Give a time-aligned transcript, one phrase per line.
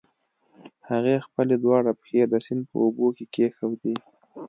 [0.89, 3.93] هغې خپلې دواړه پښې د سيند په اوبو کې کېښودې.